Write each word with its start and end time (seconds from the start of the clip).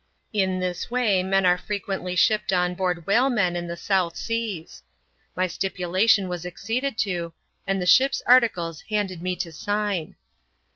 In 0.33 0.59
this 0.59 0.89
way 0.89 1.21
men 1.21 1.45
are 1.45 1.59
frequently 1.59 2.15
shipped 2.15 2.51
on 2.51 2.73
board 2.73 3.05
whalemen 3.05 3.55
in 3.55 3.67
the 3.67 3.77
South 3.77 4.15
Seas. 4.15 4.81
My 5.35 5.45
stipulation 5.45 6.27
was 6.27 6.43
acceded 6.43 6.97
to, 7.05 7.33
and 7.67 7.79
the 7.79 7.85
shipV 7.85 8.23
articles 8.25 8.81
handed 8.89 9.21
me 9.21 9.35
to 9.35 9.51
sign. 9.51 10.15